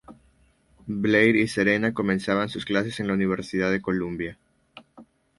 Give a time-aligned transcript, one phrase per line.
[0.87, 4.39] Blair y Serena comienzan sus clases en la universidad de Columbia.